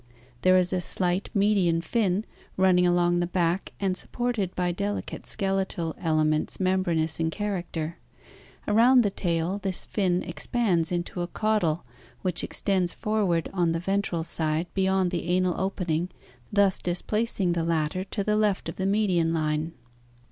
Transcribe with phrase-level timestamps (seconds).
[0.41, 2.25] There is a slight median fin
[2.57, 7.99] running along the back and supported by delicate skeletal elements membranous in character.
[8.67, 11.85] Around the tail this fin expands into a caudal
[12.23, 16.09] which extends forward on the ventral side beyond the anal opening,
[16.51, 19.73] thus displacing the latter to the left of the median line.